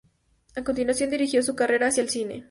[0.55, 2.39] A continuación dirigió su carrera hacia el cine.